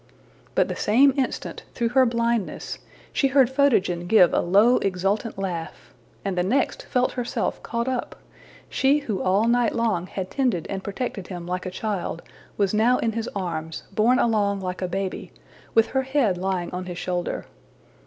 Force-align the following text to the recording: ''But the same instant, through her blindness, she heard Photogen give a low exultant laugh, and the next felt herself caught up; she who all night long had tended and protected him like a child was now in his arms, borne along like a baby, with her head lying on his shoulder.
''But 0.55 0.67
the 0.67 0.75
same 0.75 1.13
instant, 1.15 1.61
through 1.75 1.89
her 1.89 2.07
blindness, 2.07 2.79
she 3.13 3.27
heard 3.27 3.51
Photogen 3.51 4.07
give 4.07 4.33
a 4.33 4.39
low 4.39 4.77
exultant 4.77 5.37
laugh, 5.37 5.93
and 6.25 6.35
the 6.35 6.41
next 6.41 6.87
felt 6.87 7.11
herself 7.11 7.61
caught 7.61 7.87
up; 7.87 8.15
she 8.67 9.01
who 9.05 9.21
all 9.21 9.47
night 9.47 9.75
long 9.75 10.07
had 10.07 10.31
tended 10.31 10.65
and 10.71 10.83
protected 10.83 11.27
him 11.27 11.45
like 11.45 11.67
a 11.67 11.69
child 11.69 12.23
was 12.57 12.73
now 12.73 12.97
in 12.97 13.11
his 13.11 13.29
arms, 13.35 13.83
borne 13.91 14.17
along 14.17 14.59
like 14.59 14.81
a 14.81 14.87
baby, 14.87 15.31
with 15.75 15.89
her 15.91 16.01
head 16.01 16.35
lying 16.35 16.71
on 16.71 16.87
his 16.87 16.97
shoulder. 16.97 17.45